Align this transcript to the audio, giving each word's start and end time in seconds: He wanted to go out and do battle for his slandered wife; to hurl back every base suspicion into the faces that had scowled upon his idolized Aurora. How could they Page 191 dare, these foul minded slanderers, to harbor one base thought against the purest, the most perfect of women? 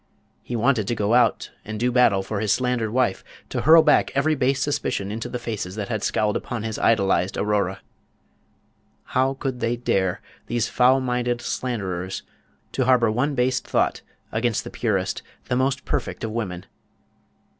He 0.41 0.55
wanted 0.55 0.87
to 0.87 0.95
go 0.95 1.13
out 1.13 1.51
and 1.63 1.79
do 1.79 1.91
battle 1.91 2.23
for 2.23 2.39
his 2.39 2.51
slandered 2.51 2.89
wife; 2.89 3.23
to 3.49 3.61
hurl 3.61 3.83
back 3.83 4.11
every 4.15 4.33
base 4.33 4.59
suspicion 4.59 5.11
into 5.11 5.29
the 5.29 5.37
faces 5.37 5.75
that 5.75 5.89
had 5.89 6.01
scowled 6.03 6.35
upon 6.35 6.63
his 6.63 6.79
idolized 6.79 7.37
Aurora. 7.37 7.81
How 9.03 9.35
could 9.35 9.59
they 9.59 9.77
Page 9.77 9.85
191 9.87 9.99
dare, 9.99 10.21
these 10.47 10.67
foul 10.67 11.01
minded 11.01 11.39
slanderers, 11.39 12.23
to 12.71 12.85
harbor 12.85 13.11
one 13.11 13.35
base 13.35 13.59
thought 13.59 14.01
against 14.31 14.63
the 14.63 14.71
purest, 14.71 15.21
the 15.49 15.55
most 15.55 15.85
perfect 15.85 16.23
of 16.23 16.31
women? 16.31 16.65